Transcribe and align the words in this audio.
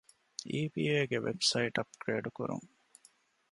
އީ.ޕީ.އޭގެ 0.49 1.17
ވެބްސައިޓް 1.25 1.75
އަޕްގްރޭޑް 1.79 2.29
ކުރުން 2.37 2.67